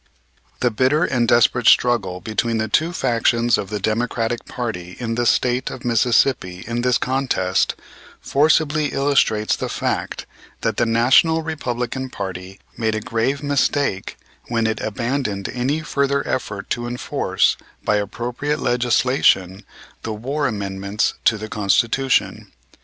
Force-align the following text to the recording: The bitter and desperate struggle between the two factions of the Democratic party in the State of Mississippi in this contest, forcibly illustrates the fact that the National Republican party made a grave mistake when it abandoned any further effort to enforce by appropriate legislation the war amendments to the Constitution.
The 0.61 0.71
bitter 0.71 1.03
and 1.03 1.27
desperate 1.27 1.67
struggle 1.67 2.21
between 2.21 2.57
the 2.57 2.67
two 2.67 2.91
factions 2.91 3.55
of 3.55 3.69
the 3.69 3.79
Democratic 3.79 4.45
party 4.47 4.97
in 4.99 5.13
the 5.13 5.27
State 5.27 5.69
of 5.69 5.85
Mississippi 5.85 6.63
in 6.65 6.81
this 6.81 6.97
contest, 6.97 7.75
forcibly 8.19 8.93
illustrates 8.93 9.55
the 9.55 9.69
fact 9.69 10.25
that 10.61 10.77
the 10.77 10.87
National 10.87 11.43
Republican 11.43 12.09
party 12.09 12.59
made 12.75 12.95
a 12.95 12.99
grave 12.99 13.43
mistake 13.43 14.17
when 14.47 14.65
it 14.65 14.81
abandoned 14.81 15.49
any 15.49 15.81
further 15.81 16.27
effort 16.27 16.71
to 16.71 16.87
enforce 16.87 17.55
by 17.83 17.97
appropriate 17.97 18.59
legislation 18.59 19.63
the 20.01 20.13
war 20.13 20.47
amendments 20.47 21.13
to 21.25 21.37
the 21.37 21.47
Constitution. 21.47 22.51